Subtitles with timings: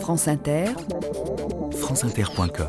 [0.00, 0.66] France Inter,
[1.72, 2.68] franceinter.com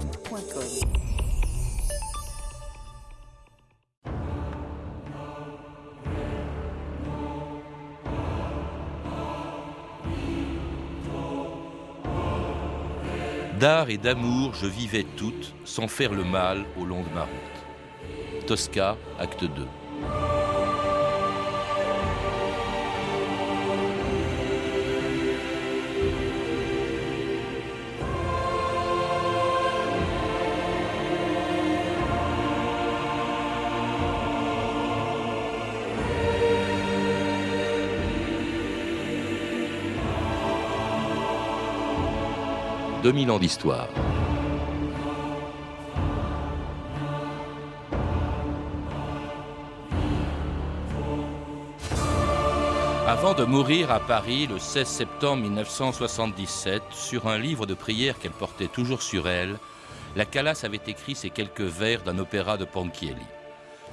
[13.60, 18.46] D'art et d'amour, je vivais toute, sans faire le mal au long de ma route.
[18.46, 20.37] Tosca, acte 2.
[43.08, 43.88] 2000 ans d'histoire.
[53.08, 58.32] Avant de mourir à Paris le 16 septembre 1977, sur un livre de prières qu'elle
[58.32, 59.58] portait toujours sur elle,
[60.18, 63.16] la Calas avait écrit ces quelques vers d'un opéra de Ponchielli.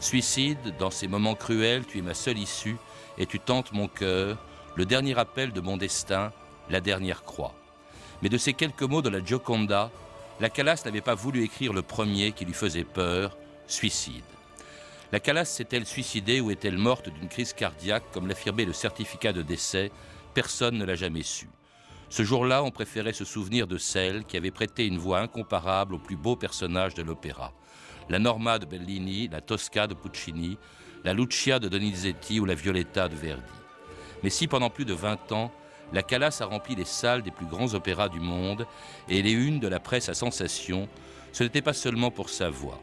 [0.01, 2.79] Suicide, dans ces moments cruels, tu es ma seule issue,
[3.17, 4.39] et tu tentes mon cœur,
[4.75, 6.33] le dernier appel de mon destin,
[6.69, 7.55] la dernière croix.
[8.25, 9.91] Mais de ces quelques mots de la Gioconda,
[10.41, 13.37] la Calas n'avait pas voulu écrire le premier qui lui faisait peur,
[13.67, 14.25] suicide.
[15.13, 19.43] La Calas s'est-elle suicidée ou est-elle morte d'une crise cardiaque, comme l'affirmait le certificat de
[19.43, 19.93] décès
[20.33, 21.51] Personne ne l'a jamais su.
[22.09, 25.99] Ce jour-là, on préférait se souvenir de celle qui avait prêté une voix incomparable aux
[25.99, 27.53] plus beaux personnages de l'opéra.
[28.09, 30.57] La Norma de Bellini, la Tosca de Puccini,
[31.05, 33.43] la Lucia de Donizetti ou la Violetta de Verdi.
[34.23, 35.53] Mais si pendant plus de 20 ans,
[35.93, 38.67] la Calas a rempli les salles des plus grands opéras du monde
[39.09, 40.89] et les unes de la presse à sensation,
[41.33, 42.81] ce n'était pas seulement pour sa voix.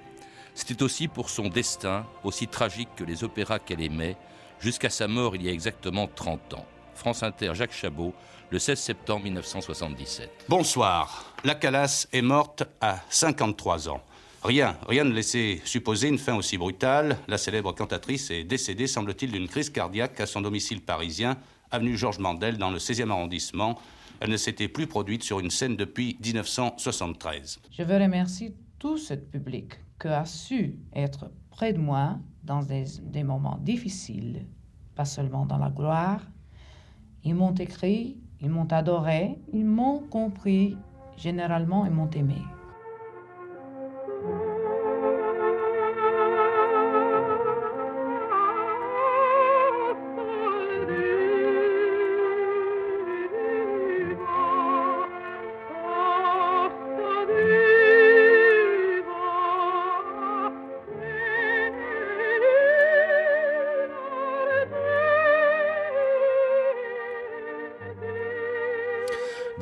[0.53, 4.17] C'était aussi pour son destin, aussi tragique que les opéras qu'elle aimait,
[4.59, 6.65] jusqu'à sa mort il y a exactement 30 ans.
[6.93, 8.13] France Inter, Jacques Chabot,
[8.51, 10.45] le 16 septembre 1977.
[10.49, 11.33] Bonsoir.
[11.43, 14.01] La Calas est morte à 53 ans.
[14.43, 17.17] Rien, rien ne laissait supposer une fin aussi brutale.
[17.27, 21.37] La célèbre cantatrice est décédée, semble-t-il, d'une crise cardiaque à son domicile parisien
[21.71, 23.77] avenue Georges Mandel, dans le 16e arrondissement.
[24.19, 27.59] Elle ne s'était plus produite sur une scène depuis 1973.
[27.71, 32.85] Je veux remercier tout ce public qui a su être près de moi dans des,
[33.01, 34.45] des moments difficiles,
[34.95, 36.21] pas seulement dans la gloire.
[37.23, 40.77] Ils m'ont écrit, ils m'ont adoré, ils m'ont compris,
[41.17, 42.37] généralement ils m'ont aimé.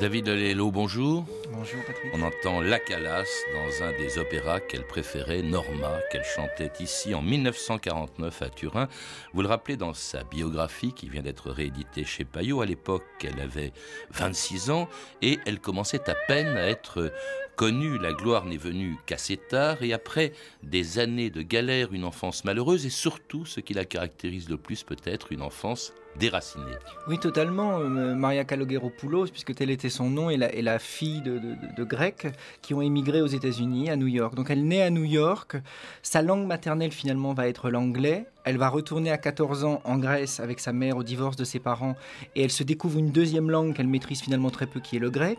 [0.00, 1.26] David Lello, bonjour.
[1.52, 2.10] Bonjour Patrick.
[2.14, 7.20] On entend La Calas dans un des opéras qu'elle préférait, Norma, qu'elle chantait ici en
[7.20, 8.88] 1949 à Turin.
[9.34, 12.62] Vous le rappelez dans sa biographie qui vient d'être rééditée chez Payot.
[12.62, 13.74] À l'époque, elle avait
[14.12, 14.88] 26 ans
[15.20, 17.12] et elle commençait à peine à être
[17.56, 17.98] connue.
[17.98, 22.86] La gloire n'est venue qu'assez tard et après des années de galère, une enfance malheureuse
[22.86, 26.76] et surtout, ce qui la caractérise le plus peut-être, une enfance déracinée.
[27.08, 27.78] Oui, totalement.
[27.78, 31.54] Euh, Maria Kalogeropoulos, puisque tel était son nom, est la, est la fille de, de,
[31.76, 32.26] de, Grecs
[32.62, 34.34] qui ont émigré aux États-Unis, à New York.
[34.34, 35.56] Donc elle naît à New York.
[36.02, 38.26] Sa langue maternelle finalement va être l'anglais.
[38.44, 41.58] Elle va retourner à 14 ans en Grèce avec sa mère au divorce de ses
[41.58, 41.94] parents
[42.34, 45.10] et elle se découvre une deuxième langue qu'elle maîtrise finalement très peu, qui est le
[45.10, 45.38] grec.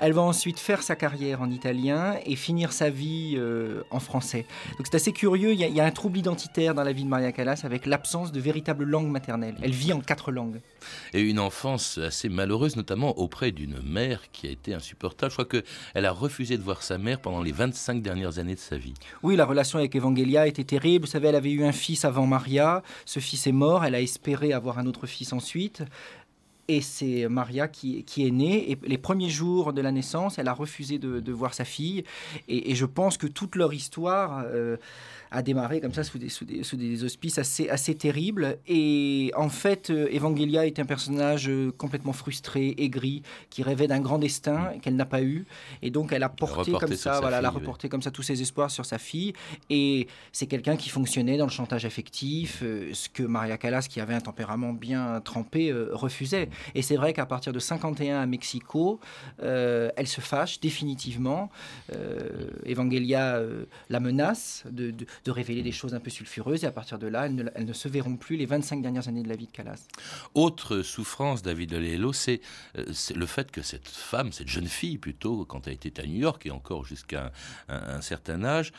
[0.00, 4.46] Elle va ensuite faire sa carrière en italien et finir sa vie euh, en français.
[4.78, 6.92] Donc c'est assez curieux, il y, a, il y, a un trouble identitaire dans la
[6.92, 9.56] vie de Maria Callas avec l'absence de véritable langue maternelle.
[9.62, 10.60] Elle vit en quatre langues.
[11.12, 15.30] Et une enfance assez malheureuse, notamment auprès d'une mère qui a été insupportable.
[15.32, 18.60] Je crois qu'elle a refusé de voir sa mère pendant les 25 dernières années de
[18.60, 18.94] sa vie.
[19.22, 21.04] Oui, la relation avec Evangelia était terrible.
[21.04, 22.82] Vous savez, elle avait eu un fils avant Maria.
[23.04, 23.84] Ce fils est mort.
[23.84, 25.82] Elle a espéré avoir un autre fils ensuite
[26.70, 28.70] et c'est Maria qui, qui, est née.
[28.70, 32.04] Et les premiers jours de la naissance, elle a refusé de, de voir sa fille.
[32.46, 34.76] Et, et, je pense que toute leur histoire euh,
[35.30, 38.58] a démarré comme ça sous des, sous des, sous des auspices assez, assez terribles.
[38.66, 44.00] Et en fait, euh, Evangelia est un personnage euh, complètement frustré, aigri, qui rêvait d'un
[44.00, 45.46] grand destin qu'elle n'a pas eu.
[45.82, 48.22] Et donc, elle a porté comme ça, voilà, fille, elle a reporté comme ça tous
[48.22, 49.32] ses espoirs sur sa fille.
[49.68, 54.00] Et c'est quelqu'un qui fonctionnait dans le chantage affectif, euh, ce que Maria Callas, qui
[54.00, 56.48] avait un tempérament bien trempé, refusait.
[56.74, 59.00] Et c'est vrai qu'à partir de 51 à Mexico,
[59.42, 61.50] euh, elle se fâche définitivement.
[61.94, 64.94] Euh, Evangelia euh, la menace de,
[65.26, 68.16] révéler des choses un peu sulfureuses et à partir de là, elles ne, se verront
[68.16, 69.86] plus les 25 dernières années de la vie de Calas.
[70.34, 72.40] Autre souffrance, David Lello, c'est
[72.74, 76.44] le fait que cette femme, cette jeune fille plutôt, quand elle était à New York
[76.46, 77.32] et encore jusqu'à
[77.68, 78.72] un, certain âge,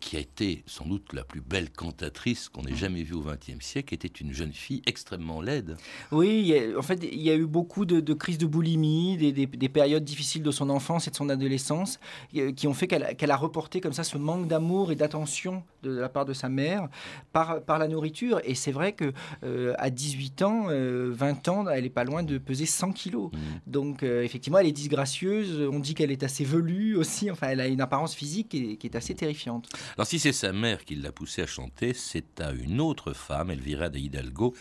[0.00, 3.64] qui a été sans doute la plus belle cantatrice qu'on ait jamais vue au XXe
[3.64, 5.76] siècle, était une jeune fille extrêmement laide.
[6.12, 10.42] Oui, en fait, il y a eu beaucoup de, crises de boulimie, des, périodes difficiles
[10.42, 12.00] de son enfance et de son adolescence,
[12.36, 15.90] euh, qui ont fait qu'elle a reporté comme ça ce manque d'amour et d'attention de
[15.90, 16.88] la part de sa mère
[17.32, 18.40] par, par la nourriture.
[18.44, 19.12] Et c'est vrai que
[19.44, 23.30] euh, à 18 ans, 20 euh, ans, elle est pas loin de peser 100 kilos.
[23.32, 23.38] Mmh.
[23.66, 25.68] Donc effectivement, elle est disgracieuse.
[25.70, 27.30] On dit qu'elle est assez velue aussi.
[27.30, 29.68] Enfin, elle a une apparence physique qui est, qui est assez terrifiante.
[29.96, 33.50] Alors si c'est sa mère qui l'a poussée à chanter, c'est à une autre femme,
[33.50, 34.54] Elvira de Hidalgo,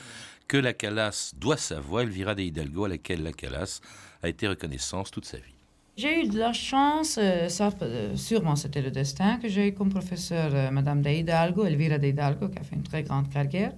[0.47, 3.81] que la Calas doit sa voix, Elvira de Hidalgo, à laquelle la Calas
[4.23, 5.53] a été reconnaissance toute sa vie.
[5.97, 9.73] J'ai eu de la chance, euh, ça, euh, sûrement c'était le destin, que j'ai eu
[9.73, 13.29] comme professeur euh, Madame de Hidalgo, Elvira de Hidalgo, qui a fait une très grande
[13.29, 13.73] carrière.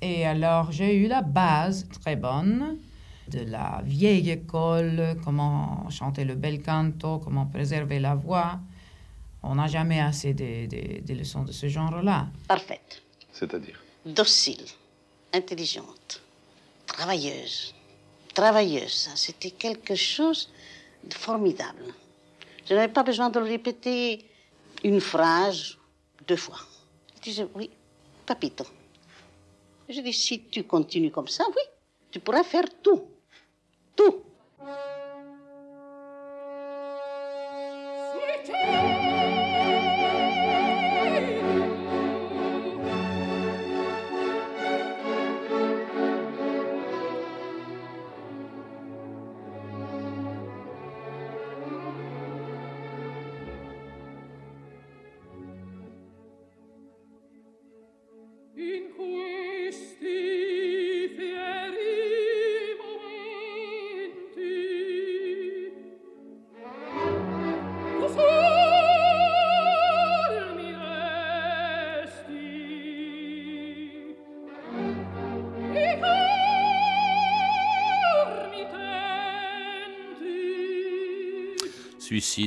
[0.00, 2.76] Et alors j'ai eu la base très bonne
[3.28, 8.60] de la vieille école, comment chanter le bel canto, comment préserver la voix.
[9.42, 12.28] On n'a jamais assez de, leçons de ce genre-là.
[12.46, 13.02] Parfaite.
[13.32, 13.82] C'est-à-dire?
[14.04, 14.66] Docile
[15.32, 16.20] intelligente,
[16.86, 17.74] travailleuse.
[18.34, 20.50] Travailleuse, c'était quelque chose
[21.04, 21.94] de formidable.
[22.68, 24.24] Je n'avais pas besoin de le répéter
[24.84, 25.76] une phrase
[26.26, 26.58] deux fois.
[27.16, 27.70] Je disais, oui,
[28.26, 28.66] papito.
[29.88, 31.62] Je dis, si tu continues comme ça, oui,
[32.10, 33.08] tu pourras faire tout.
[33.94, 34.22] Tout.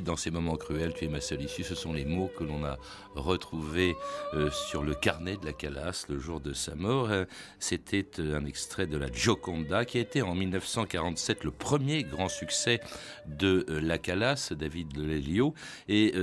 [0.02, 2.64] Dans ces moments cruels, tu es ma seule issue, ce sont les mots que l'on
[2.64, 2.78] a
[3.16, 3.96] retrouvés
[4.34, 7.10] euh, sur le carnet de la Calas le jour de sa mort.
[7.10, 7.26] Euh,
[7.60, 12.30] c'était euh, un extrait de la Gioconda qui a été en 1947 le premier grand
[12.30, 12.80] succès
[13.28, 15.54] de la Calas, David Lelio,
[15.88, 16.14] et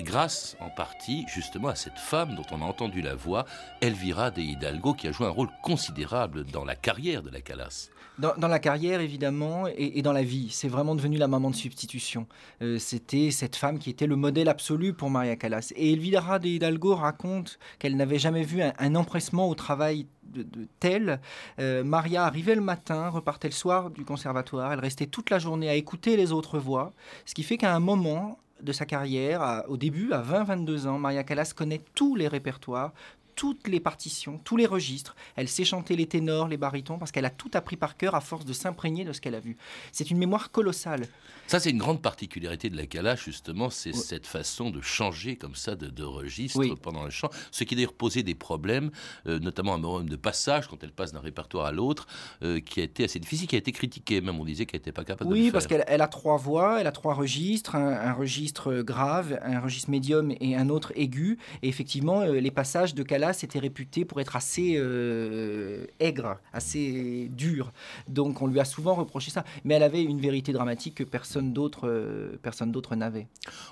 [0.00, 3.44] grâce en partie justement à cette femme dont on a entendu la voix,
[3.80, 7.90] Elvira de Hidalgo, qui a joué un rôle considérable dans la carrière de la Calas.
[8.20, 10.48] Dans, la carrière, évidemment, et, dans la vie.
[10.50, 12.26] C'est vraiment devenu la maman de substitution.
[12.60, 15.72] Euh, c'était cette femme qui était le modèle absolu pour Maria Callas.
[15.74, 20.44] Et Elvira de Hidalgo raconte qu'elle n'avait jamais vu un, empressement au travail de,
[20.78, 21.20] tel.
[21.58, 24.72] Euh, Maria arrivait le matin, repartait le soir du conservatoire.
[24.72, 26.92] Elle restait toute la journée à écouter les autres voix.
[27.24, 31.24] Ce qui fait qu'à un moment, de sa carrière, au début, à 20-22 ans, Maria
[31.24, 32.92] Callas connaît tous les répertoires,
[33.40, 35.16] toutes les partitions, tous les registres.
[35.34, 38.20] Elle sait chanter les ténors, les barytons, parce qu'elle a tout appris par cœur à
[38.20, 39.56] force de s'imprégner de ce qu'elle a vu.
[39.92, 41.06] C'est une mémoire colossale.
[41.46, 45.54] Ça, c'est une grande particularité de la Kala, justement, c'est cette façon de changer comme
[45.54, 48.90] ça de, registre pendant le chant, ce qui d'ailleurs posait des problèmes,
[49.26, 52.06] euh, notamment un moment de passage, quand elle passe d'un répertoire à l'autre,
[52.42, 54.92] euh, qui a été assez difficile, qui a été critiqué, même on disait qu'elle n'était
[54.92, 55.46] pas capable de le faire.
[55.46, 59.90] Oui, parce qu'elle a trois voix, elle a trois registres, un, registre grave, un registre
[59.90, 64.20] médium et un autre aigu, et effectivement, euh, les passages de Kala était réputé pour
[64.20, 67.72] être assez euh, aigre, assez dur.
[68.08, 69.44] Donc on lui a souvent reproché ça.
[69.64, 73.28] Mais elle avait une vérité dramatique que personne d'autre euh, personne d'autre n'avait.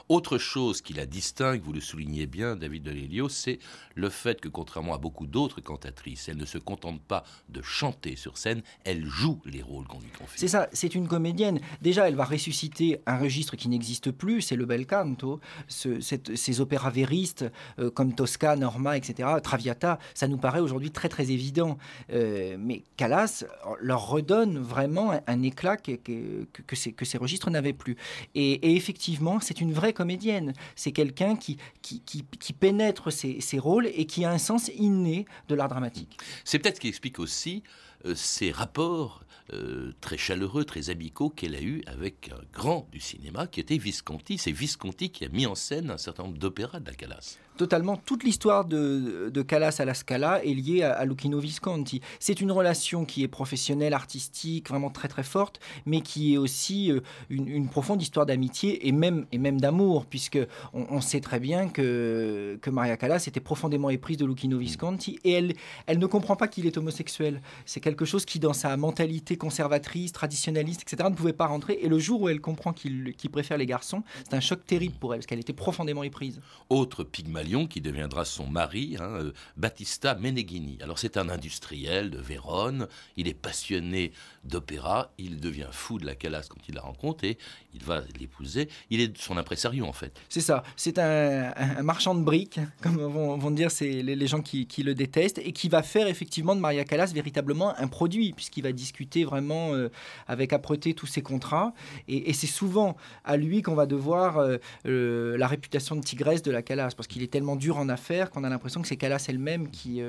[0.09, 3.59] Autre chose qui la distingue, vous le soulignez bien, David Delelio, c'est
[3.95, 8.17] le fait que contrairement à beaucoup d'autres cantatrices, elle ne se contente pas de chanter
[8.17, 10.39] sur scène, elle joue les rôles qu'on lui confie.
[10.39, 11.61] C'est ça, c'est une comédienne.
[11.83, 16.91] Déjà, elle va ressusciter un registre qui n'existe plus, c'est le bel canto, ces opéras
[16.91, 17.45] véristes
[17.79, 19.29] euh, comme Tosca, Norma, etc.
[19.41, 21.79] Traviata, ça nous paraît aujourd'hui très très évident.
[22.13, 23.45] Euh, mais Calas
[23.81, 27.97] leur redonne vraiment un, éclat que, que, ces, registres n'avaient plus.
[28.35, 30.53] Et, effectivement, c'est une vraie comédienne.
[30.77, 35.27] C'est quelqu'un qui, qui, qui, pénètre ces, ces rôles et qui a un sens inné
[35.49, 36.19] de l'art dramatique.
[36.45, 37.63] C'est peut-être ce qui explique aussi
[38.05, 43.01] euh, ces rapports euh, très chaleureux, très amicaux qu'elle a eu avec un grand du
[43.01, 44.39] cinéma qui était Visconti.
[44.39, 47.97] C'est Visconti qui a mis en scène un certain nombre d'opéras de la Calas totalement
[47.97, 52.01] toute l'histoire de, de, Callas à la Scala est liée à, Lucchino Visconti.
[52.21, 56.91] C'est une relation qui est professionnelle, artistique, vraiment très très forte, mais qui est aussi
[56.91, 60.39] euh, une, profonde histoire d'amitié et même, et même d'amour, puisque
[60.73, 65.33] on, sait très bien que, que Maria Callas était profondément éprise de Lucchino Visconti et
[65.33, 65.55] elle,
[65.87, 67.43] elle ne comprend pas qu'il est homosexuel.
[67.67, 71.79] C'est quelque chose qui, dans sa mentalité conservatrice, traditionnaliste, etc., ne pouvait pas rentrer.
[71.83, 75.13] Et le jour où elle comprend qu'il préfère les garçons, c'est un choc terrible pour
[75.13, 76.41] elle, parce qu'elle était profondément éprise.
[76.71, 80.79] Autre Pygmalion qui deviendra son mari, hein, euh, Battista Meneghini.
[80.83, 84.13] Alors c'est un industriel de Vérone, il est passionné
[84.45, 87.39] d'opéra, il devient fou de la Calas quand il la rencontre et
[87.79, 88.69] il va l'épouser.
[88.91, 90.13] Il est son impresario en fait.
[90.29, 94.95] C'est ça, c'est un, marchand de briques, comme vont, dire c'est les, gens qui, le
[94.95, 99.25] détestent, et qui va faire effectivement de Maria Callas véritablement un produit, puisqu'il va discuter
[99.25, 99.91] vraiment euh,
[100.27, 101.73] avec âpreté tous ses contrats.
[102.09, 106.63] Et, c'est souvent à lui qu'on va devoir euh, la réputation de tigresse de la
[106.63, 109.71] Calas, parce qu'il était tellement dur en affaires qu'on a l'impression que c'est Calas elle-même
[109.71, 110.01] qui,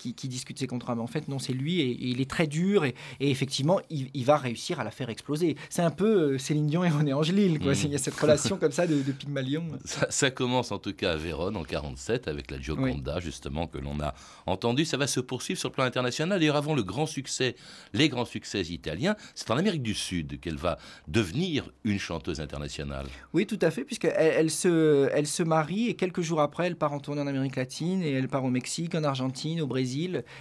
[0.00, 0.94] qui, discute ses contrats.
[0.94, 4.36] Mais en fait, non, c'est lui et, il est très dur et, effectivement, il, va
[4.36, 5.56] réussir à la faire exploser.
[5.68, 7.58] C'est un peu euh, Céline Dion et René Angélil.
[7.58, 7.72] Quoi.
[7.72, 7.76] Mm.
[7.84, 9.64] Il y a cette relation comme ça de, de Pygmalion.
[9.84, 14.00] Ça, commence en tout cas à Vérone en 47 avec la Gioconda, justement, que l'on
[14.00, 14.14] a
[14.46, 14.84] entendu.
[14.84, 16.38] Ça va se poursuivre sur le plan international.
[16.38, 17.56] D'ailleurs, avant le grand succès,
[17.92, 20.78] les grands succès italiens, c'est en Amérique du Sud qu'elle va
[21.08, 23.06] devenir une chanteuse internationale.
[23.32, 26.76] Oui, tout à fait, puisqu'elle elle se, elle se marie et quelques jours après, elle
[26.76, 29.89] part en tournée en Amérique latine et elle part au Mexique, en Argentine, au Brésil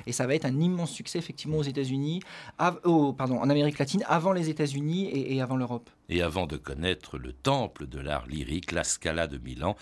[0.06, 2.22] et ça va être un immense succès effectivement aux États-Unis,
[2.58, 5.89] pardon, en Amérique latine, avant les États-Unis et, avant l'Europe.
[6.10, 9.75] Et avant de connaître le temple de l'art lyrique, la Scala de Milan,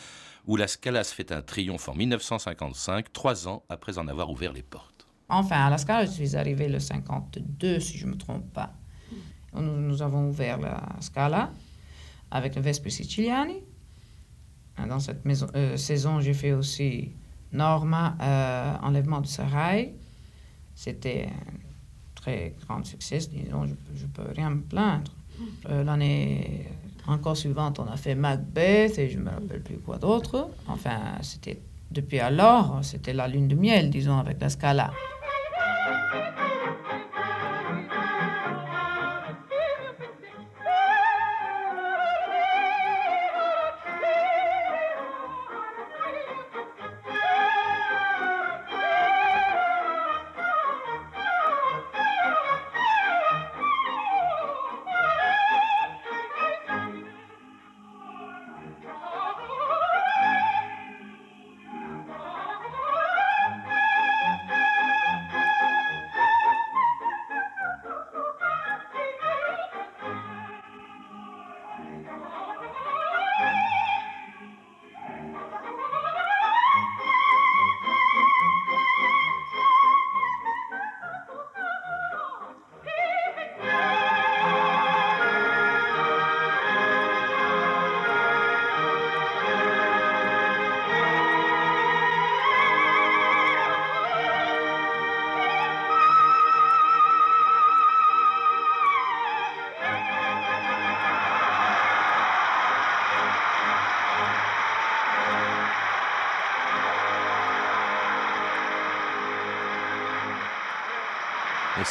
[0.46, 4.54] où la Scala se fait un triomphe en 1955, trois ans après en avoir ouvert
[4.54, 5.08] les portes.
[5.30, 8.74] Enfin, à la Scala, je suis arrivé le 52, si je ne me trompe pas.
[9.54, 11.52] Nous, avons ouvert la Scala
[12.30, 13.64] avec le Vespe Siciliani.
[14.88, 17.12] Dans cette maison, euh, saison, j'ai fait aussi
[17.52, 19.94] Norma, euh, Enlèvement de Serail,
[20.76, 21.58] c'était un
[22.16, 25.12] très grand succès, disons, je ne peux rien me plaindre.
[25.70, 26.66] Euh, l'année
[27.08, 30.50] encore suivante, on a fait Macbeth et je ne me rappelle plus quoi d'autre.
[30.68, 34.92] Enfin, c'était depuis alors, c'était la lune de miel, disons, avec la Scala.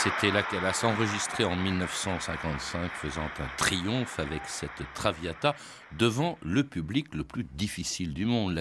[0.07, 5.57] C'était là qu'elle a s'enregistré en 1955, faisant un triomphe avec cette Traviata
[5.99, 8.59] devant le public le plus difficile du monde.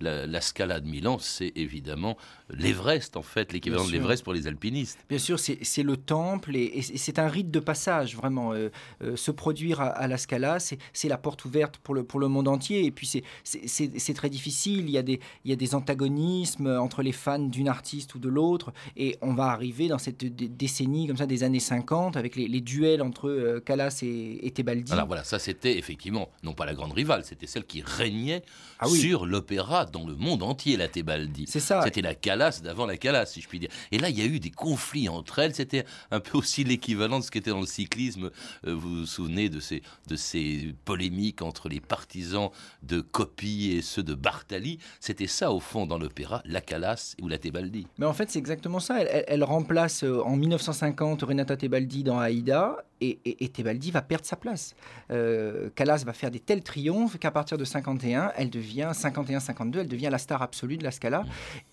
[0.00, 2.16] La, la, Scala de Milan, c'est évidemment
[2.50, 4.98] l'Everest, en fait, l'équivalent de l'Everest pour les alpinistes.
[5.08, 8.52] Bien sûr, c'est le temple et, c'est un rite de passage, vraiment.
[8.52, 8.70] Euh,
[9.02, 12.48] euh, se produire à, la Scala, c'est la porte ouverte pour le, pour le monde
[12.48, 12.84] entier.
[12.84, 14.80] Et puis, c'est très difficile.
[14.80, 18.18] Il y, a des, il y a des antagonismes entre les fans d'une artiste ou
[18.18, 18.72] de l'autre.
[18.96, 23.02] Et on va arriver dans cette décennie, comme ça, des années 50, avec les, duels
[23.02, 24.92] entre euh, Callas et, et Tebaldi.
[24.92, 28.42] Alors voilà, ça c'était effectivement, non pas la grande rivale, c'était celle qui régnait
[28.78, 31.44] ah sur l'opéra dans le monde entier, la Tebaldi.
[31.48, 31.82] C'est ça.
[31.82, 33.70] C'était la Calas d'avant la Calas, si je puis dire.
[33.90, 35.54] Et là, il y a eu des conflits entre elles.
[35.54, 38.30] C'était un peu aussi l'équivalent de ce qui était dans le cyclisme.
[38.66, 42.50] Euh, vous vous souvenez de ces, de ces polémiques entre les partisans
[42.82, 44.78] de Coppi et ceux de Bartali?
[45.00, 47.86] C'était ça, au fond, dans l'opéra, la Calas ou la Tebaldi.
[47.98, 49.00] Mais en fait, c'est exactement ça.
[49.00, 54.36] Elle, remplace euh, en 1950 Renata Tebaldi dans Aïda et, et, Tebaldi va perdre sa
[54.36, 54.74] place.
[55.10, 59.88] Euh, Calas va faire des tels triomphes qu'à partir de 51, elle devient 51-52, elle
[59.88, 61.24] devient la star absolue de la Scala.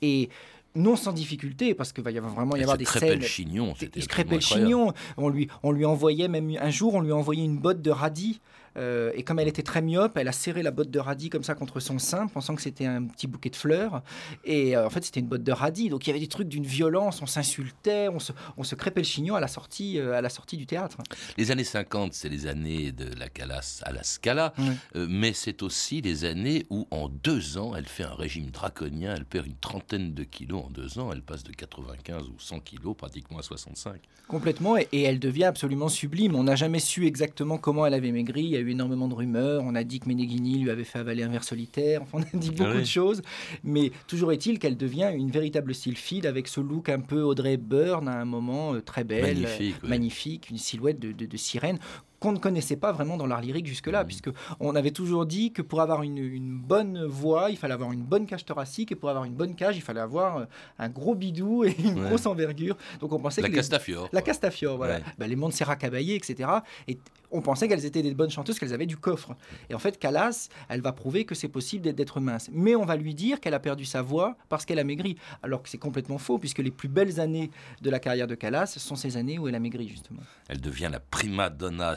[0.02, 0.30] Et
[0.76, 3.22] non sans difficulté, parce qu'il va y avoir vraiment y avoir des scènes.
[3.22, 4.94] chignon, il se crêpait le chignon.
[5.18, 8.40] On lui, on lui envoyait même un jour, on lui envoyait une botte de radis
[8.78, 11.44] euh, et comme elle était très myope, elle a serré la botte de radis comme
[11.44, 14.02] ça contre son sein, pensant que c'était un petit bouquet de fleurs.
[14.44, 15.90] Et euh, en fait, c'était une botte de radis.
[15.90, 19.02] Donc il y avait des trucs d'une violence, on s'insultait, on se, on se crêpait
[19.02, 20.98] le chignon à la sortie, euh, à la sortie du théâtre.
[21.38, 24.54] Les années 50, c'est les années de la Calas à la Scala,
[24.96, 29.26] mais c'est aussi les années où en deux ans, elle fait un régime draconien, elle
[29.26, 32.96] perd une trentaine de kilos en deux ans, elle passe de 95 ou 100 kilos
[32.96, 34.02] pratiquement à 65.
[34.28, 36.36] Complètement, et, et elle devient absolument sublime.
[36.36, 38.56] On n'a jamais su exactement comment elle avait maigri.
[38.60, 39.64] A eu énormément de rumeurs.
[39.66, 42.02] On a dit que Meneghini lui avait fait avaler un verre solitaire.
[42.02, 43.22] Enfin, on a dit beaucoup de choses.
[43.64, 48.08] Mais toujours est-il qu'elle devient une véritable sylphide avec ce look un peu Audrey Hepburn
[48.08, 49.48] à un moment euh, très belle,
[49.84, 51.80] magnifique, une silhouette de, de sirène
[52.20, 54.08] qu'on ne connaissait pas vraiment dans l'art lyrique jusque-là, mmh.
[54.08, 58.04] puisque on avait toujours dit que pour avoir une, bonne voix, il fallait avoir une
[58.04, 60.46] bonne cage thoracique, et pour avoir une bonne cage, il fallait avoir euh,
[60.78, 62.78] un gros bidou et une grosse envergure.
[63.00, 64.10] Donc on pensait la que Castafiore.
[64.12, 65.00] La Castafiore, voilà.
[65.18, 66.50] Ben, les Montserrat Caballé, etc.
[66.88, 67.00] Et
[67.32, 69.36] on pensait qu'elles étaient des bonnes chanteuses, qu'elles avaient du coffre.
[69.70, 72.50] Et en fait, Calas, elle va prouver que c'est possible d'être mince.
[72.52, 75.18] Mais on va lui dire qu'elle a perdu sa voix parce qu'elle a maigri.
[75.44, 78.78] Alors que c'est complètement faux, puisque les plus belles années de la carrière de Calas
[78.78, 80.22] sont ces années où elle a maigri, justement.
[80.48, 81.96] Elle devient la prima donna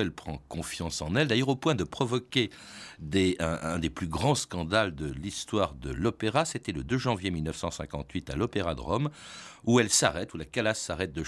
[0.00, 2.50] elle prend confiance en elle, d'ailleurs au point de provoquer
[2.98, 6.44] des, un, des plus grands scandales de l'histoire de l'opéra.
[6.44, 9.10] C'était le 2 janvier 1958 à l'Opéra de Rome,
[9.64, 11.22] où elle s'arrête, où la Calas s'arrête de,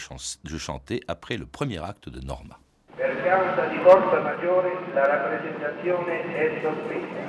[0.45, 2.59] de chanter après le premier acte de Norma.
[2.97, 7.23] Per causa di forza maggiore la rappresentazione è sospesa.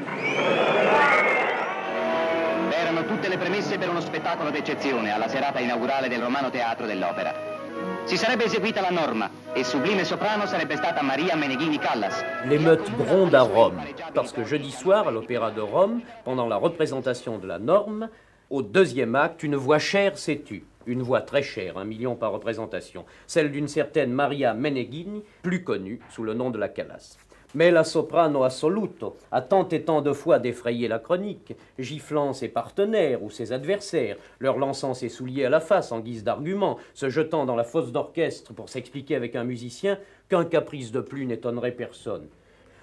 [2.69, 7.54] Erano tutte le premesse per uno spettacolo d'eccezione alla serata inaugurale del Romano Teatro dell'Opera.
[8.05, 12.23] Si sarebbe eseguita la norma et sublime soprano sarebbe stata Maria Meneghini Callas.
[12.45, 13.81] L'émeute gronde à Rome,
[14.13, 18.09] parce que jeudi soir, à l'Opéra de Rome, pendant la représentation de la norme,
[18.49, 22.31] au deuxième acte, une voix chère s'est tue une voix très chère, un million par
[22.31, 27.17] représentation, celle d'une certaine Maria Meneghini, plus connue sous le nom de la Calas.
[27.55, 32.49] Mais la soprano assoluto a tant et tant de fois défrayé la chronique, giflant ses
[32.49, 37.09] partenaires ou ses adversaires, leur lançant ses souliers à la face en guise d'argument, se
[37.09, 39.97] jetant dans la fosse d'orchestre pour s'expliquer avec un musicien,
[40.27, 42.27] qu'un caprice de plus n'étonnerait personne.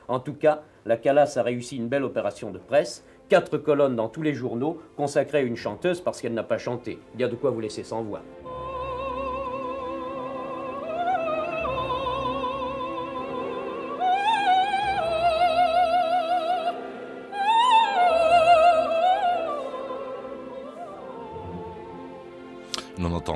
[0.08, 4.08] En tout cas, la Calas a réussi une belle opération de presse, quatre colonnes dans
[4.08, 6.98] tous les journaux consacrées à une chanteuse parce qu'elle n'a pas chanté.
[7.14, 8.22] Il y a de quoi vous laisser sans voix.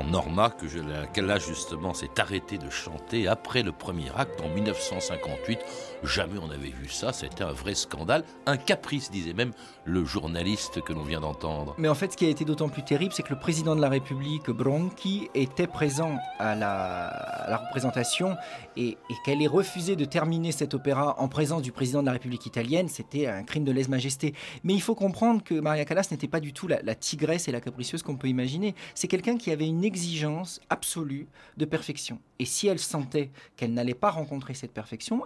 [0.03, 0.79] Norma, que je,
[1.39, 5.59] justement s'est arrêtée de chanter après le premier acte en 1958.
[6.03, 9.51] Jamais on n'avait vu ça, c'était un vrai scandale, un caprice, disait même
[9.85, 11.75] le journaliste que l'on vient d'entendre.
[11.77, 13.81] Mais en fait, ce qui a été d'autant plus terrible, c'est que le président de
[13.81, 18.35] la République, Bronchi, était présent à la, représentation
[18.75, 22.45] et, qu'elle ait refusé de terminer cet opéra en présence du président de la République
[22.45, 24.33] italienne, c'était un crime de lèse-majesté.
[24.63, 27.51] Mais il faut comprendre que Maria Callas n'était pas du tout la, la tigresse et
[27.51, 28.75] la capricieuse qu'on peut imaginer.
[28.93, 32.19] C'est quelqu'un qui avait une exigence absolue de perfection.
[32.37, 35.23] Et si elle sentait qu'elle n'allait pas rencontrer cette perfection,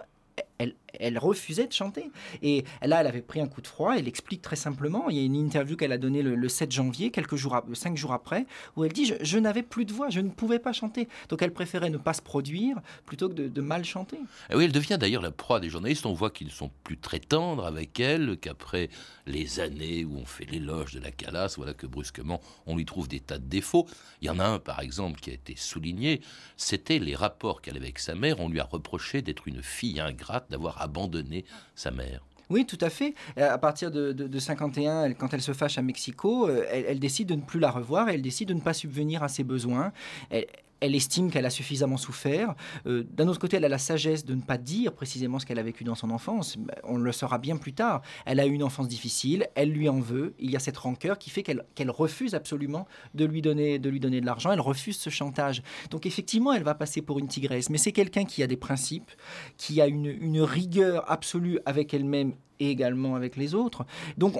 [0.98, 2.10] elle, refusait de chanter.
[2.42, 3.94] Et là, elle avait pris un coup de froid.
[3.96, 5.08] Elle explique très simplement.
[5.08, 8.12] Il y a une interview qu'elle a donnée le, 7 janvier, quelques jours, cinq jours
[8.12, 8.46] après,
[8.76, 11.08] où elle dit je, n'avais plus de voix, je ne pouvais pas chanter.
[11.28, 14.18] Donc elle préférait ne pas se produire plutôt que de, mal chanter.
[14.50, 16.04] Et oui, elle devient d'ailleurs la proie des journalistes.
[16.06, 18.90] On voit qu'ils ne sont plus très tendres avec elle, qu'après
[19.26, 23.08] les années où on fait l'éloge de la calasse, voilà que brusquement on lui trouve
[23.08, 23.86] des tas de défauts.
[24.20, 26.20] Il y en a un, par exemple, qui a été souligné.
[26.56, 28.40] C'était les rapports qu'elle avait avec sa mère.
[28.40, 32.24] On lui a reproché d'être une fille ingrate, d'avoir abandonner sa mère.
[32.50, 33.14] Oui, tout à fait.
[33.36, 37.28] À partir de, de, 51, quand elle se fâche à Mexico, euh, elle, elle, décide
[37.28, 39.92] de ne plus la revoir et elle décide de ne pas subvenir à ses besoins.
[40.28, 40.46] Elle,
[40.82, 42.54] elle estime qu'elle a suffisamment souffert.
[42.86, 45.60] Euh, d'un autre côté, elle a la sagesse de ne pas dire précisément ce qu'elle
[45.60, 46.58] a vécu dans son enfance.
[46.82, 48.02] On le saura bien plus tard.
[48.26, 50.34] Elle a eu une enfance difficile, elle lui en veut.
[50.40, 54.26] Il y a cette rancœur qui fait qu'elle refuse absolument de lui, donner, de de
[54.26, 54.50] l'argent.
[54.50, 55.62] Elle refuse ce chantage.
[55.90, 57.70] Donc effectivement, elle va passer pour une tigresse.
[57.70, 59.12] Mais c'est quelqu'un qui a des principes,
[59.56, 63.84] qui a une rigueur absolue avec elle-même et également avec les autres.
[64.18, 64.34] Donc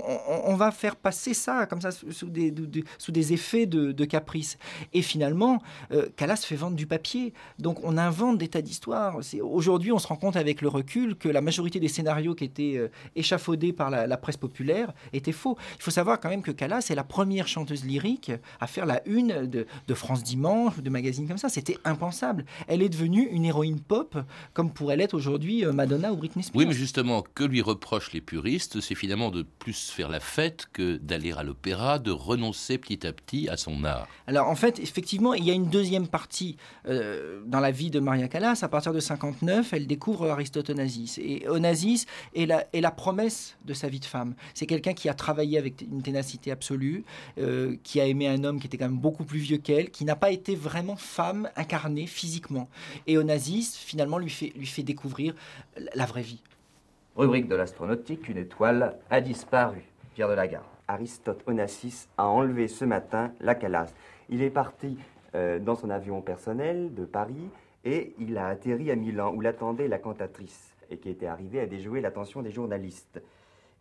[0.47, 2.53] on, va faire passer ça comme ça sous des,
[2.99, 4.59] sous des effets de, caprice.
[4.93, 7.33] Et finalement, euh, Calas fait vendre du papier.
[7.59, 9.19] Donc on invente des tas d'histoires.
[9.43, 12.77] Aujourd'hui, on se rend compte avec le recul que la majorité des scénarios qui étaient
[12.77, 15.57] euh, échafaudés par la, presse populaire étaient faux.
[15.77, 19.01] Il faut savoir quand même que Calas est la première chanteuse lyrique à faire la
[19.07, 21.49] une de, France Dimanche ou de magazines comme ça.
[21.49, 22.45] C'était impensable.
[22.67, 24.17] Elle est devenue une héroïne pop
[24.55, 26.59] comme pourrait l'être aujourd'hui euh, Madonna ou Britney Spears.
[26.59, 27.63] Oui, mais justement, que lui
[28.13, 32.79] les puristes, c'est finalement de plus faire la fête que d'aller à l'opéra, de renoncer
[32.79, 34.09] petit à petit à son art.
[34.27, 36.57] Alors en fait, effectivement, il y a une deuxième partie
[36.89, 38.61] euh, dans la vie de Maria Callas.
[38.63, 41.19] À partir de 59, elle découvre Aristote Onassis.
[41.19, 44.35] Et Onassis est la, est la promesse de sa vie de femme.
[44.55, 47.05] C'est quelqu'un qui a travaillé avec une ténacité absolue,
[47.39, 50.05] euh, qui a aimé un homme qui était quand même beaucoup plus vieux qu'elle, qui
[50.05, 52.69] n'a pas été vraiment femme incarnée physiquement.
[53.07, 55.35] Et Onassis, finalement, lui fait découvrir
[55.95, 56.41] la vraie vie.
[57.15, 59.83] Rubrique de l'astronautique, une étoile a disparu.
[60.15, 60.65] Pierre de Lagarde.
[60.89, 63.93] Aristote Onassis a enlevé ce matin la Calas.
[64.31, 64.97] Il est parti
[65.35, 67.51] euh, dans son avion personnel de Paris
[67.85, 71.67] et il a atterri à Milan où l'attendait la cantatrice et qui était arrivée à
[71.67, 73.21] déjouer l'attention des journalistes.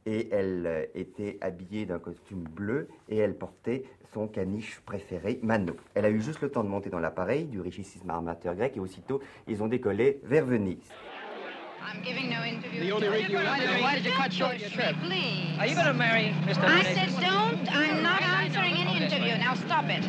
[0.05, 5.77] Et elle euh, était habillée d'un costume bleu et elle portait son caniche préféré, Mano.
[5.95, 8.81] Elle a eu juste le temps de monter dans l'appareil du richissime armateur grec et
[8.81, 10.91] aussitôt ils ont décollé vers Venise.
[11.83, 12.81] I'm giving no interview.
[12.81, 14.95] The only reason you Why did you cut short your trip?
[15.03, 15.57] Please.
[15.59, 16.63] Are you going to marry Mr.
[16.63, 17.75] I said don't.
[17.75, 19.37] I'm not answering any interview.
[19.37, 20.03] Now stop it.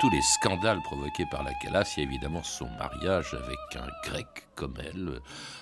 [0.00, 3.88] Tous les scandales provoqués par la Calas, il y a évidemment son mariage avec un
[4.08, 5.20] grec comme elle,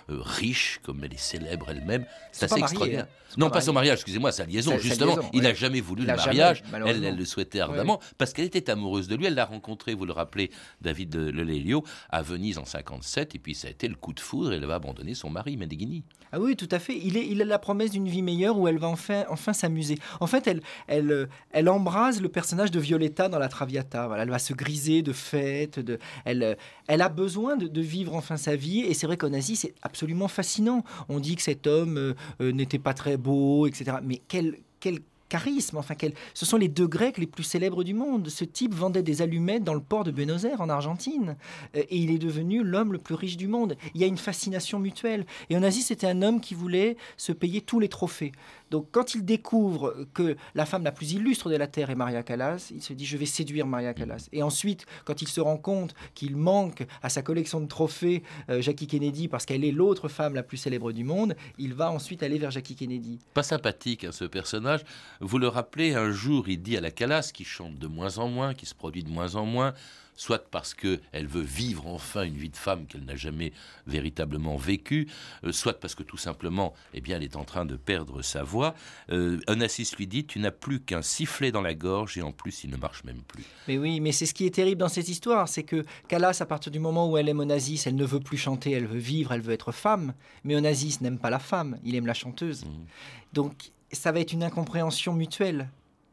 [0.09, 2.07] euh, riche comme elle est célèbre elle-même.
[2.33, 3.05] C'est assez extraordinaire.
[3.05, 3.25] Hein.
[3.37, 4.79] Non, pas, son mariage, excusez-moi, sa liaison.
[4.79, 6.63] Justement, il n'a jamais voulu le mariage.
[6.73, 9.27] elle, elle le souhaitait ardemment parce qu'elle était amoureuse de lui.
[9.27, 13.35] Elle l'a rencontré, vous le rappelez, David Lelio, à Venise en 57.
[13.35, 14.53] Et puis ça a été le coup de foudre.
[14.53, 16.05] Elle va abandonner son mari, Medeghini.
[16.33, 16.97] Ah oui, tout à fait.
[16.97, 19.99] Il, est, il a la promesse d'une vie meilleure où elle va enfin, enfin s'amuser.
[20.21, 24.07] En fait, elle, elle, elle embrase le personnage de Violetta dans la Traviata.
[24.07, 25.79] Voilà, elle va se griser de fêtes.
[25.79, 26.57] De, elle,
[26.89, 30.29] elle a besoin de, vivre enfin sa vie et c'est vrai qu'en Asie, c'est absolument
[30.29, 30.85] fascinant.
[31.09, 33.99] On dit que cet homme euh, euh, n'était pas très beau, etc.
[34.03, 35.79] Mais quel, quel charisme.
[35.79, 36.13] Enfin, quel...
[36.33, 38.29] ce sont les deux Grecs les plus célèbres du monde.
[38.29, 41.37] Ce type vendait des allumettes dans le port de Buenos Aires, en Argentine.
[41.77, 43.77] Euh, et il est devenu l'homme le plus riche du monde.
[43.95, 45.27] Il y a une fascination mutuelle.
[45.51, 48.33] Et en Asie, c'était un homme qui voulait se payer tous les trophées.
[48.75, 52.25] Donc quand il découvre que la femme la plus illustre de la Terre est Maria
[52.25, 54.27] Callas, il se dit je vais séduire Maria Callas.
[54.33, 58.61] Et ensuite, quand il se rend compte qu'il manque à sa collection de trophées euh,
[58.61, 62.25] Jackie Kennedy parce qu'elle est l'autre femme la plus célèbre du monde, il va ensuite
[62.25, 63.21] aller vers Jackie Kennedy.
[63.33, 64.81] Pas sympathique hein, ce personnage.
[65.21, 68.27] Vous le rappelez, un jour il dit à la Callas qui chante de moins en
[68.27, 69.73] moins, qui se produit de moins en moins,
[70.15, 73.53] soit parce qu'elle veut vivre enfin une vie de femme qu'elle n'a jamais
[73.87, 75.09] véritablement vécue,
[75.45, 78.43] euh, soit parce que tout simplement, eh bien, elle est en train de perdre sa
[78.43, 78.75] voix.
[79.11, 82.65] Euh, Onassis lui dit Tu n'as plus qu'un sifflet dans la gorge et en plus,
[82.65, 83.45] il ne marche même plus.
[83.69, 86.47] Mais oui, mais c'est ce qui est terrible dans cette histoire c'est que Calas, à
[86.47, 89.33] partir du moment où elle aime Onassis, elle ne veut plus chanter, elle veut vivre,
[89.33, 90.15] elle veut être femme.
[90.45, 92.65] Mais Onassis n'aime pas la femme, il aime la chanteuse.
[92.65, 92.69] Mmh.
[93.33, 95.69] Donc, ça va être une incompréhension mutuelle.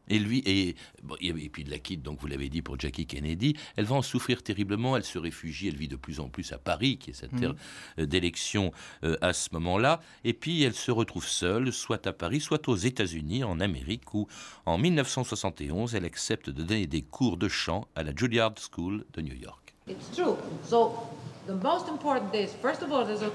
[0.07, 0.75] Et lui, et,
[1.21, 4.01] et puis de la quitte, donc vous l'avez dit pour Jackie Kennedy, elle va en
[4.01, 7.13] souffrir terriblement, elle se réfugie, elle vit de plus en plus à Paris, qui est
[7.13, 8.01] sa terre mm.
[8.01, 8.71] euh, d'élection
[9.03, 12.75] euh, à ce moment-là, et puis elle se retrouve seule, soit à Paris, soit aux
[12.75, 14.27] États-Unis, en Amérique, où
[14.65, 19.21] en 1971, elle accepte de donner des cours de chant à la Juilliard School de
[19.21, 19.75] New York.
[19.87, 20.37] It's true.
[20.63, 20.93] So,
[21.47, 23.31] the most important is, first of all, there's a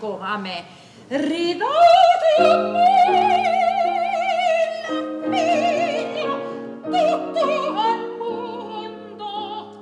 [9.18, 9.72] call,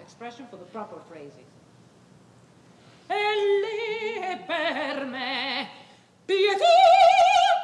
[0.00, 1.46] expression for the proper phrasing.
[3.08, 5.68] Elle per me,
[6.26, 6.66] pietà,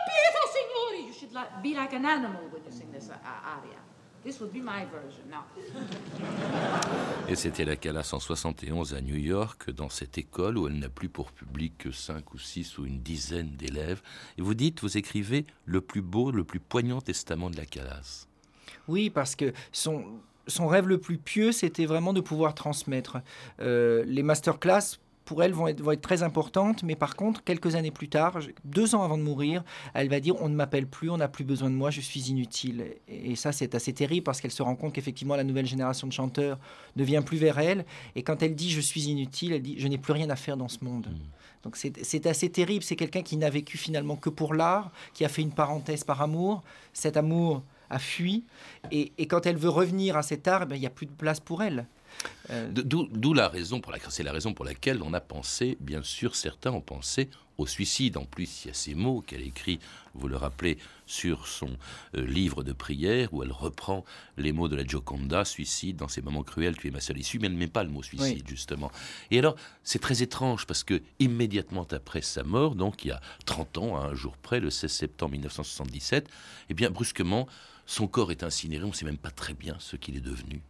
[0.06, 1.06] pietà, signori.
[1.06, 3.16] You should like, be like an animal when you sing this uh,
[3.56, 3.80] aria.
[4.24, 5.44] This would be my version now.
[7.28, 10.88] Et c'était la Calas en 71 à New York, dans cette école où elle n'a
[10.88, 14.00] plus pour public que 5 ou 6 ou une dizaine d'élèves.
[14.38, 18.26] Et vous dites, vous écrivez le plus beau, le plus poignant testament de la Calas.
[18.88, 20.06] Oui, parce que son,
[20.46, 23.18] son rêve le plus pieux, c'était vraiment de pouvoir transmettre.
[23.60, 27.74] Euh, les masterclass, pour elle, vont être, vont être, très importantes, mais par contre, quelques
[27.74, 31.10] années plus tard, deux ans avant de mourir, elle va dire on ne m'appelle plus,
[31.10, 32.84] on n'a plus besoin de moi, je suis inutile.
[33.08, 36.12] Et ça, c'est assez terrible parce qu'elle se rend compte qu'effectivement, la nouvelle génération de
[36.12, 36.58] chanteurs
[36.96, 37.84] ne vient plus vers elle.
[38.14, 40.56] Et quand elle dit je suis inutile, elle dit je n'ai plus rien à faire
[40.56, 41.08] dans ce monde.
[41.08, 41.18] Mmh.
[41.64, 42.84] Donc c'est assez terrible.
[42.84, 46.20] C'est quelqu'un qui n'a vécu finalement que pour l'art, qui a fait une parenthèse par
[46.20, 46.62] amour.
[46.92, 48.44] Cet amour a fui.
[48.90, 51.40] Et, quand elle veut revenir à cet art, ben, il n'y a plus de place
[51.40, 51.86] pour elle.
[52.50, 56.02] Euh, D'où la raison pour laquelle c'est la raison pour laquelle on a pensé, bien
[56.02, 58.16] sûr, certains ont pensé au suicide.
[58.16, 59.78] En plus, il y a ces mots qu'elle écrit,
[60.14, 61.70] vous le rappelez, sur son
[62.16, 64.04] euh, livre de prière, où elle reprend
[64.36, 67.38] les mots de la Gioconda, suicide, dans ces moments cruels, tu es ma seule issue,
[67.38, 68.90] mais elle ne met pas le mot suicide, justement.
[69.30, 73.20] Et alors, c'est très étrange, parce que immédiatement après sa mort, donc il y a
[73.46, 76.28] 30 ans, à un jour près, le 16 septembre 1977,
[76.70, 77.46] eh bien, brusquement,
[77.86, 80.60] son corps est incinéré, on ne sait même pas très bien ce qu'il est devenu.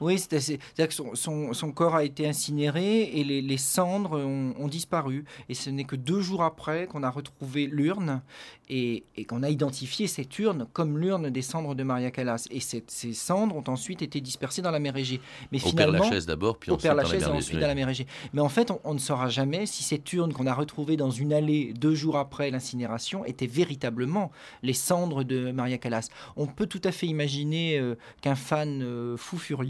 [0.00, 5.24] Oui, c'est-à-dire que son, corps a été incinéré et les, cendres ont, disparu.
[5.48, 8.22] Et ce n'est que deux jours après qu'on a retrouvé l'urne
[8.68, 12.46] et, qu'on a identifié cette urne comme l'urne des cendres de Maria Callas.
[12.50, 15.20] Et ces cendres ont ensuite été dispersées dans la mer Égée.
[15.52, 17.88] Mais au finalement, Père Lachaise d'abord, puis ensuite, Père Lachaise et ensuite dans la mer
[17.88, 18.06] Égée.
[18.32, 21.32] Mais en fait, on, ne saura jamais si cette urne qu'on a retrouvée dans une
[21.32, 24.30] allée deux jours après l'incinération était véritablement
[24.62, 26.08] les cendres de Maria Callas.
[26.36, 29.65] On peut tout à fait imaginer euh, qu'un fan euh, fou furieux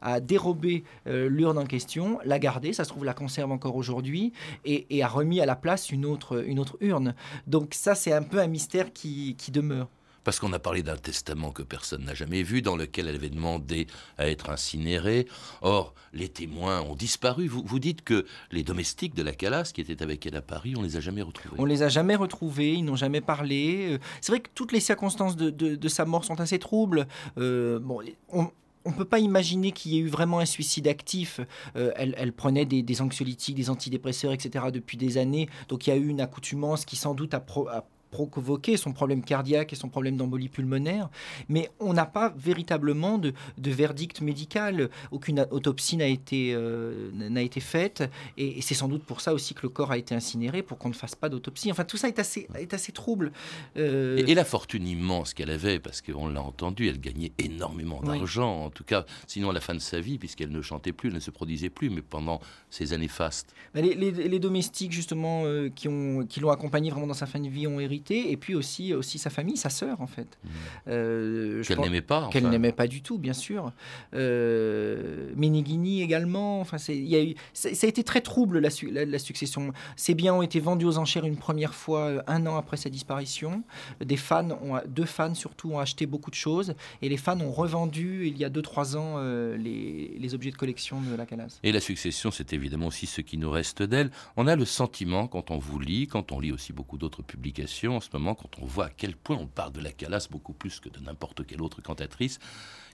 [0.00, 4.32] a dérobé euh, l'urne en question, l'a gardée, ça se trouve la conserve encore aujourd'hui,
[4.64, 7.14] et, a remis à la place une autre, une autre urne.
[7.46, 9.88] Donc ça, c'est un peu un mystère qui, demeure
[10.24, 13.30] parce qu'on a parlé d'un testament que personne n'a jamais vu, dans lequel elle avait
[13.30, 13.86] demandé
[14.18, 15.26] à être incinérée.
[15.62, 17.46] Or, les témoins ont disparu.
[17.46, 20.74] Vous, vous dites que les domestiques de la Calas, qui étaient avec elle à Paris,
[20.76, 21.56] on les a jamais retrouvés.
[21.56, 23.94] On les a jamais retrouvés, ils n'ont jamais parlé.
[23.94, 27.06] Euh, c'est vrai que toutes les circonstances de, sa mort sont assez troubles.
[27.38, 28.50] Euh, bon, on,
[28.88, 31.40] on ne peut pas imaginer qu'il y ait eu vraiment un suicide actif.
[31.76, 34.66] Euh, elle, prenait des, anxiolytiques, des antidépresseurs, etc.
[34.72, 35.48] depuis des années.
[35.68, 39.22] Donc il y a eu une accoutumance qui sans doute a, a provoqué son problème
[39.22, 41.08] cardiaque et son problème d'embolie pulmonaire,
[41.48, 44.88] mais on n'a pas véritablement de, verdict médical.
[45.10, 49.54] Aucune autopsie n'a été, euh, n'a été faite, et, c'est sans doute pour ça aussi
[49.54, 51.70] que le corps a été incinéré, pour qu'on ne fasse pas d'autopsie.
[51.70, 53.32] Enfin, tout ça est assez, est assez trouble.
[53.76, 58.64] Euh, et, la fortune immense qu'elle avait, parce qu'on l'a entendu, elle gagnait énormément d'argent,
[58.64, 61.14] en tout cas, sinon à la fin de sa vie, puisqu'elle ne chantait plus, elle
[61.14, 62.40] ne se produisait plus, mais pendant
[62.70, 63.54] ces années fastes.
[63.74, 67.97] Les, domestiques, justement, euh, qui l'ont accompagnée vraiment dans sa fin de vie, ont hérité
[68.10, 70.38] et puis aussi, aussi sa famille, sa sœur en fait.
[70.42, 70.48] Mmh.
[70.88, 72.28] Euh, qu'elle n'aimait pas.
[72.32, 73.72] Qu'elle n'aimait pas du tout, bien sûr.
[74.14, 76.60] Euh, Meneghini également.
[76.60, 78.70] Enfin, c'est, y a eu, ça a été très trouble la,
[79.04, 79.72] la, succession.
[79.96, 82.90] Ces biens ont été vendus aux enchères une première fois euh, un an après sa
[82.90, 83.62] disparition.
[84.04, 87.52] Des fans, ont, deux fans surtout, ont acheté beaucoup de choses et les fans ont
[87.52, 91.58] revendu il y a 2-3 ans euh, les, les, objets de collection de la Calas.
[91.62, 94.10] Et la succession, c'est évidemment aussi ce qui nous reste d'elle.
[94.36, 97.87] On a le sentiment, quand on vous lit, quand on lit aussi beaucoup d'autres publications,
[97.96, 100.52] en ce moment, quand on voit à quel point on parle de la Calas beaucoup
[100.52, 102.38] plus que de n'importe quelle autre cantatrice,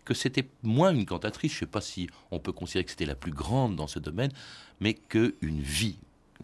[0.05, 3.07] que c'était moins une cantatrice, je ne sais pas si on peut considérer que c'était
[3.07, 4.33] la plus grande dans ce domaine,
[4.81, 5.99] mais qu'une vie,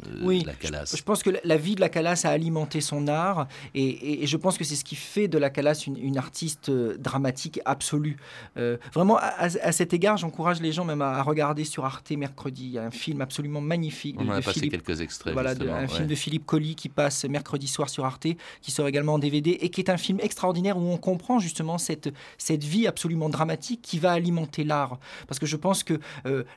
[0.07, 0.47] euh, oui,
[0.95, 4.57] Je, pense que la vie de la Calas a alimenté son art et, je pense
[4.57, 8.17] que c'est ce qui fait de la Calas une, artiste euh, dramatique absolue.
[8.57, 12.65] Euh, vraiment, à, cet égard, j'encourage les gens même à, regarder sur Arte mercredi.
[12.65, 14.17] Il y a un film absolument magnifique.
[14.19, 15.33] On a passé quelques extraits.
[15.33, 18.27] Voilà, un film de Philippe Colli qui passe mercredi soir sur Arte,
[18.61, 21.79] qui sort également en DVD et qui est un film extraordinaire où on comprend justement
[21.79, 24.99] cette, cette vie absolument dramatique qui va alimenter l'art.
[25.27, 25.99] Parce que je pense que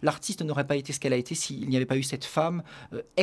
[0.01, 2.63] l'artiste n'aurait pas été ce qu'elle a été s'il n'y avait pas eu cette femme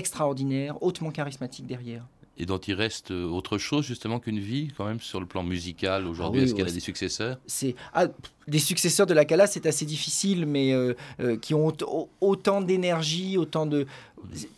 [0.01, 2.05] extraordinaire, hautement charismatique derrière.
[2.37, 5.43] Et dont il reste euh, autre chose justement qu'une vie quand même sur le plan
[5.43, 6.41] musical aujourd'hui.
[6.41, 7.37] Ah Est-ce qu'elle a des successeurs?
[7.47, 8.07] C'est ah,
[8.49, 11.73] des successeurs de la Cala, c'est assez difficile, mais euh, euh, qui ont
[12.21, 13.87] autant d'énergie, autant de.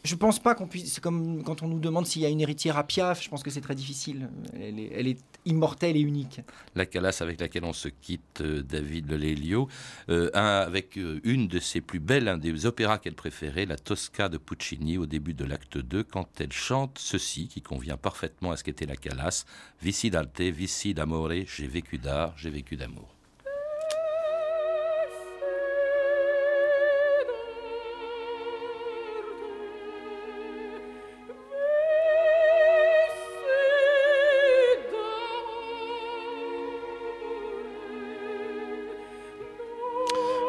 [0.04, 0.92] Je pense pas qu'on puisse.
[0.92, 3.22] C'est comme quand on nous demande s'il y a une héritière à Piaf.
[3.22, 4.28] Je pense que c'est très difficile.
[4.54, 6.40] Elle est, elle est, immortelle et unique.
[6.74, 9.68] La Calas avec laquelle on se quitte, euh, David Lelio,
[10.08, 14.38] un, avec une de ses plus belles, un des opéras qu'elle préférait, la Tosca de
[14.38, 18.64] Puccini, au début de l'acte 2, quand elle chante ceci, qui convient parfaitement à ce
[18.64, 19.44] qu'était la Calas
[19.82, 23.14] Vici d'alte, vici d'amore, j'ai vécu d'art, j'ai vécu d'amour.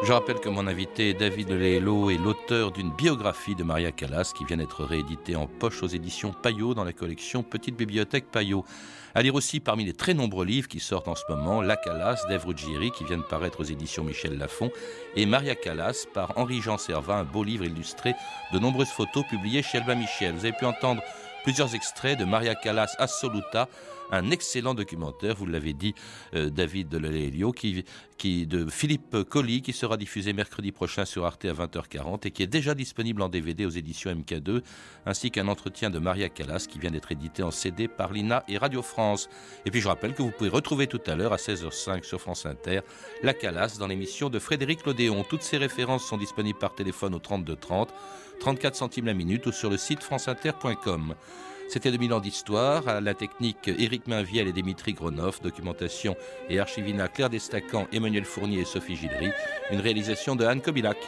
[0.06, 4.44] Je rappelle que mon invité David Lelo est l'auteur d'une biographie de Maria Callas qui
[4.44, 8.66] vient d'être rééditée en poche aux éditions Payot dans la collection Petite Bibliothèque Payot.
[9.14, 12.22] À lire aussi parmi les très nombreux livres qui sortent en ce moment La Callas
[12.28, 14.70] d'Èvre Ruggieri qui vient de paraître aux éditions Michel Lafon
[15.16, 18.12] et Maria Callas par Henri-Jean Servin, un beau livre illustré
[18.52, 20.34] de nombreuses photos publiées chez Albin Michel.
[20.34, 21.00] Vous avez pu entendre
[21.44, 23.68] plusieurs extraits de Maria Callas Assoluta
[24.10, 25.94] un excellent documentaire, vous l'avez dit,
[26.34, 27.84] euh, David Lelio, qui,
[28.18, 32.42] qui, de Philippe Colli, qui sera diffusé mercredi prochain sur Arte à 20h40 et qui
[32.42, 34.62] est déjà disponible en DVD aux éditions MK2,
[35.06, 38.58] ainsi qu'un entretien de Maria Callas qui vient d'être édité en CD par l'INA et
[38.58, 39.28] Radio France.
[39.66, 42.46] Et puis je rappelle que vous pouvez retrouver tout à l'heure à 16h05 sur France
[42.46, 42.80] Inter
[43.22, 45.24] la Calas dans l'émission de Frédéric Lodéon.
[45.24, 47.92] Toutes ces références sont disponibles par téléphone au 32 30,
[48.44, 51.14] 34 centimes la minute ou sur le site franceinter.com.
[51.70, 56.14] C'était 2000 ans d'histoire, à la technique Éric Mainviel et Dimitri Gronoff, documentation
[56.50, 59.30] et archivina Claire Destacan, Emmanuel Fournier et Sophie Gilry,
[59.70, 60.98] une réalisation de Anne Kobilac.